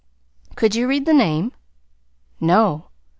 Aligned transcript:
"Could 0.55 0.73
you 0.73 0.87
read 0.87 1.05
the 1.05 1.13
name?" 1.13 1.51
"No." 2.39 2.87